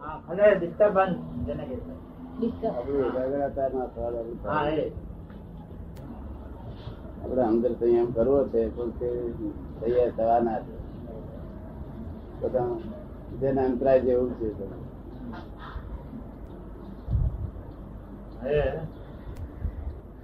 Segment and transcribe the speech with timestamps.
[0.00, 1.16] હા ખલેલ ડિસ્ટર્બન્સ
[1.46, 1.94] જેને કહે છે
[2.34, 4.32] ડિસ્ટર્બ આપણું એકાગ્રતા ના થવા લાગે.
[4.44, 4.84] હા એ
[7.20, 9.08] આપણે અંદર સંયમ કરવો છે પણ તે
[9.78, 10.74] તૈયાર થવાના છે
[12.40, 12.68] બધા
[13.40, 14.66] જેને અંતરાય જેવું છે તો.
[18.48, 18.60] એ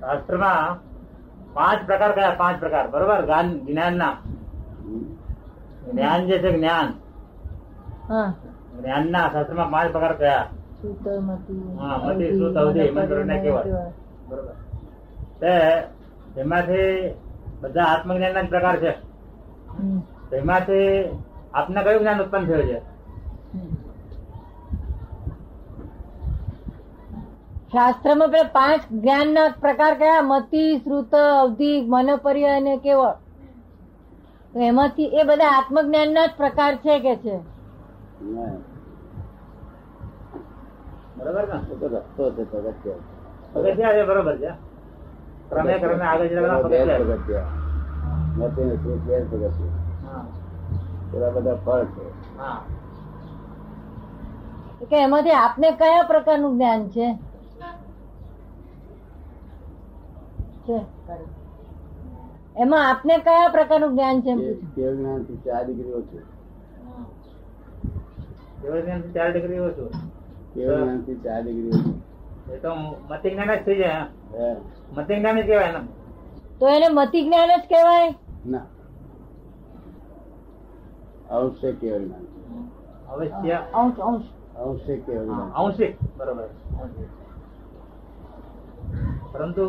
[0.00, 0.78] શાસ્ત્રમાં
[1.54, 4.14] પાંચ પ્રકાર કયા પાંચ પ્રકાર બરોબર જ્ઞાન ના
[4.80, 5.02] હમ.
[5.86, 6.88] જ્ઞાન જે છે જ્ઞાન
[8.86, 10.44] હા જ્ઞાન ના શાસ્ત્રમાં પાંચ પ્રકાર કયા
[11.78, 13.36] હા, મતિ, શ્રુત, અવધિ, મંત્ર ને
[14.28, 14.54] બરોબર.
[15.40, 15.52] તે
[16.34, 17.14] તેમાંથી
[17.60, 18.92] બધા આત્મજ્ઞાન ના જ પ્રકાર છે.
[20.30, 20.88] તેમાંથી
[21.54, 22.78] આપને કયું જ્ઞાન ઉત્પન્ન થયું છે?
[27.72, 30.22] શાસ્ત્રમાં પેલા પાંચ જ્ઞાન ના પ્રકાર કયા?
[30.22, 33.14] મતિ શ્રુત અવધિ મનોપર્ય અને કેવળ.
[34.54, 37.36] તો એમાંથી એ બધા આત્મજ્ઞાન ના જ પ્રકાર છે કે છે?
[38.20, 38.52] ના,
[41.24, 41.74] બરોબર ને?
[41.74, 42.98] તો રસ્તો છે પગથિયાં.
[43.52, 44.06] પગથિયા છે?
[44.06, 44.50] બરોબર છે?
[45.48, 47.44] ક્રમે ક્રમે આગળ જતા પગથિયા છે.
[48.38, 49.76] નથી બેર પગથિયાં.
[50.06, 51.30] હા.
[51.30, 52.14] બધા ફળ છે.
[54.84, 57.18] કે એમાંથી આપને કયા પ્રકારનું જ્ઞાન છે.
[62.56, 64.74] એમાં આપને કયા પ્રકારનું જ્ઞાન છે એમ કે- પૂછ્યું.
[64.74, 66.20] કેવળ જ્ઞાનથી ચાર ડિગ્રી ઓછું
[68.62, 69.90] કેવળ જ્ઞાન ચાર ડિગ્રી ઓછું
[70.54, 71.94] કેવળ જ્ઞાનથી ચાર ડિગ્રી
[72.52, 72.70] એ તો
[73.10, 74.02] મતિ જ્ઞાન જ થઈ જાય
[74.34, 74.56] હે?
[74.96, 75.80] મતિ જ્ઞાન જ કહેવાય
[76.60, 78.14] તો એને મતિ જ્ઞાન જ કહેવાય?
[78.46, 78.64] ના.
[81.30, 82.24] અંશે કેવળ જ્ઞાન
[83.08, 83.56] અવશ્ય.
[83.74, 84.28] અંશ અંશ.
[84.58, 85.62] અંશે કેવળ હા,
[86.16, 86.48] બરોબર.
[89.32, 89.66] પરંતુ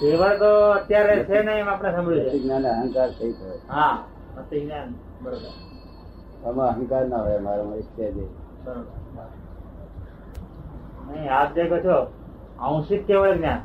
[0.00, 2.38] કેવળ તો અત્યારે છે ને એમ આપણે સાંભળ્યું છે.
[2.38, 3.58] જ્ઞાન અહંકાર થઈ ગયો.
[3.68, 3.94] હા
[4.36, 4.88] મતિ જ્ઞાન
[5.22, 5.52] બરોબર.
[6.46, 8.24] આમાં અહંકાર ના હોય ઈચ્છા છે
[8.64, 9.30] બરોબર.
[12.58, 13.58] આંશિક કેવળ જ્ઞાન.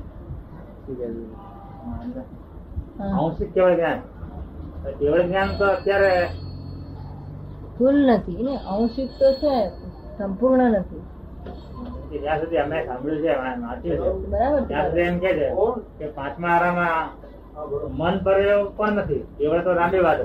[3.03, 4.00] આંશિક કેવળ જ્ઞાન.
[4.83, 6.28] તો કેવળ જ્ઞાન તો અત્યારે
[7.79, 9.69] ફૂલ નથી ને આંશિક તો છે
[10.17, 11.01] સંપૂર્ણ નથી.
[12.19, 14.27] જ્યાં સુધી અમે સાંભળ્યું છે વાંચ્યું છે.
[14.27, 15.56] બરાબર ત્યાં સુધી એમ કે છે
[16.00, 17.25] કે પાંચમા આરામાં
[17.99, 18.38] મન પર
[18.77, 19.23] પણ નથી.
[19.38, 20.19] કેવળ તો લાંબી વાત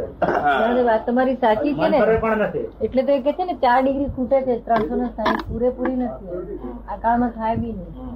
[0.75, 1.99] છે વાત તમારી સાચી છે ને.
[2.23, 2.67] પણ નથી.
[2.85, 6.73] એટલે તો એ કે છે ને ચાર ડિગ્રી ખૂટે છે ત્રણસો ને સાહીઠ પૂરેપૂરી નથી.
[6.89, 8.15] આ કાળમાં થાય બી નહીં.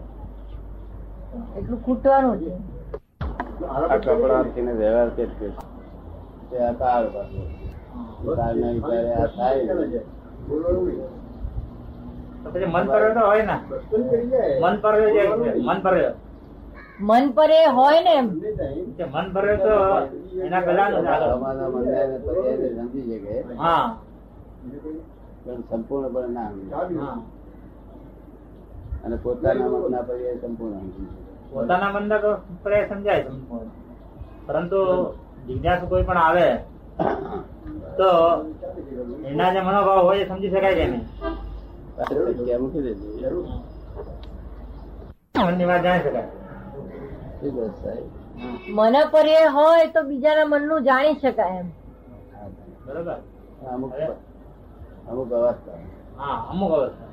[1.59, 2.53] એટલું ખૂટવાનું છે.
[3.75, 5.49] આ કપડાથી વ્યવહાર કે જ છે.
[6.59, 7.43] આ કાળ પાછો.
[8.37, 9.63] કાળના વિચારે આ થાય
[12.75, 13.57] મન પર તો હોય ને.
[14.61, 14.95] મન પર
[15.69, 15.95] મન પર.
[16.99, 19.75] મન પર એ હોય ને મન પર તો
[20.41, 21.33] એના પહેલાનું છે આગળ.
[21.33, 23.87] અમારા મંદિરને પછી એને સમજી શકે હા.
[25.45, 26.73] પણ સંપૂર્ણપણે ના સમજી
[29.05, 30.89] અને પોતાના મતના પર સંપૂર્ણ
[31.53, 32.31] પોતાના મન તો
[32.63, 33.71] પર સમજાય સંપૂર્ણ.
[34.47, 34.79] પરંતુ
[35.47, 36.47] જિજ્ઞાસુ કોઈ પણ આવે
[37.99, 38.09] તો
[39.25, 41.05] એના જે મનોભાવ હોય એ સમજી શકાય કે નહીં?
[42.61, 43.41] મૂકી દેજો
[45.45, 46.44] મનની વાત જાણી શકાય.
[48.69, 49.47] મન પર એ.
[49.47, 51.69] હોય તો બીજાના મનનું જાણી શકાય એમ.
[52.87, 53.19] બરોબર?
[53.73, 53.93] અમુક
[55.11, 55.79] અમુક અવસ્થા.
[56.19, 57.09] હા અમુક અવસ્થા.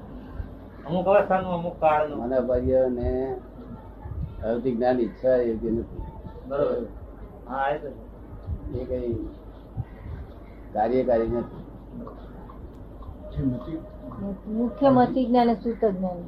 [0.88, 2.18] અમુક અવસ્થાનું અમુક કાળનું.
[2.20, 3.36] મને ભાઈઓ ને
[4.46, 6.04] અવધિ જ્ઞાન ઈચ્છા યોગ્ય નથી.
[6.48, 6.86] બરોબર.
[7.50, 9.16] હા એ કઈ
[10.74, 11.62] કાર્યકારી નથી.
[14.48, 16.22] મુખ્ય મતિ જ્ઞાન સૂત જ્ઞાન.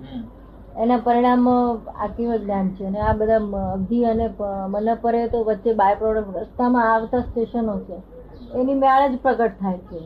[0.77, 1.49] એના પરિણામ
[1.95, 2.85] આત્મ જ્ઞાન છે.
[2.85, 4.29] અને આ બધા મ- અને
[4.69, 8.01] મનપરે મન પર તો વચ્ચે બાય પ્રોડક્ટ રસ્તામાં આવતા સ્ટેશનો છે.
[8.57, 9.99] એની મેળે જ પ્રગટ થાય છે.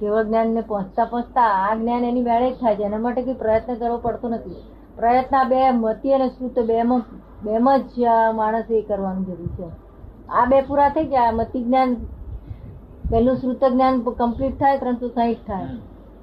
[0.00, 2.82] કેવળ જ્ઞાન ને પહોંચતા પહોંચતા આ જ્ઞાન એની મેળે જ થાય છે.
[2.82, 4.56] એના માટે કઈ પ્રયત્ન કરવો પડતો નથી.
[4.96, 7.04] પ્રયત્ન બે મતિ અને શ્રુત બેમાં
[7.44, 9.72] બેમાં જ આ માણસે એ કરવાનું જરૂર છે.
[10.28, 11.32] આ બે પૂરા થઈ ગયા.
[11.32, 11.94] મતિ જ્ઞાન
[13.10, 15.66] પહેલું શ્રુત જ્ઞાન કમ્પ્લીટ થાય ત્રણસો સાહીઠ થાય.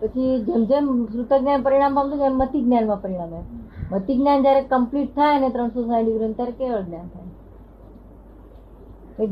[0.02, 3.40] પછી જેમ જેમ શ્રુત જ્ઞાન પરિણામ પામતું એમ મતિ જ્ઞાનમાં પરિણામે
[3.92, 7.30] મતિ જ્ઞાન જયારે કમ્પ્લીટ થાય ને ત્રણસો સાહીઠ ડિગ્રી, ત્યારે કેવળ જ્ઞાન થાય.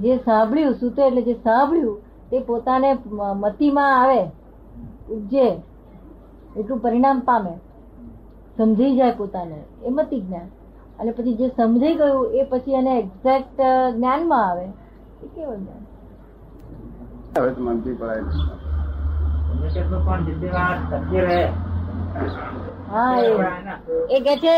[0.04, 1.98] જે સાંભળ્યું, સૂતો એટલે જે સાંભળ્યું,
[2.30, 2.90] તે પોતાને
[3.36, 4.22] મતિમાં આવે,
[5.12, 5.48] ઉપજે,
[6.58, 7.54] એટલું પરિણામ પામે.
[8.58, 9.60] સમજી જાય પોતાને.
[9.86, 10.48] એ મતિ જ્ઞાન
[11.00, 13.58] અને પછી જે સમજાઈ ગયું, એ પછી એને એક્ઝેક્ટ
[13.96, 14.66] જ્ઞાનમાં આવે.
[14.66, 15.84] એ કેવળ જ્ઞાન.
[17.38, 18.24] હવે મનથી પડાય
[19.58, 21.42] પણ જેટલી વાર ટકી રહે.
[22.88, 23.18] હા
[24.10, 24.20] એ.
[24.22, 24.56] કે છે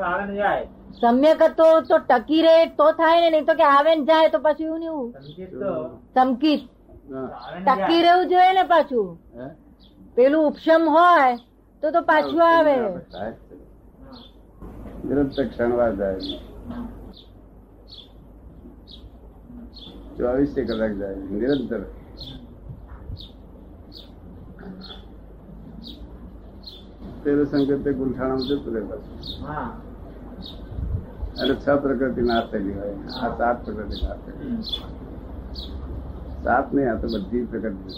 [0.00, 0.66] આવે ને જાય.
[1.00, 4.38] સમ્યક તો તો ટકી રહે તો થાય ને નહીં તો કે આવે ને જાય તો
[4.40, 5.08] પાછું એવું નહીં એવું.
[6.14, 6.62] સમકિત
[7.66, 9.08] ટકી રહેવું જોઈએ ને પાછું.
[10.16, 11.30] પેલું ઉપશમ હોય
[11.82, 12.76] તો તો પાછું આવે.
[15.04, 16.38] નિરંતર ક્ષણવાર જાય.
[20.16, 21.16] ચોવીસે કલાક જાય.
[21.32, 21.82] નિરંતર.
[27.22, 28.82] પેલો સંકેત ગુંઠાણા જતું રહે
[31.36, 32.96] અને છ પ્રકૃતિ નાશ થયેલી હોય.
[33.16, 34.62] આ સાત પ્રકૃતિ નાશ થયેલી
[36.44, 37.90] સાત નહીં આ તો બધી પ્રકૃતિ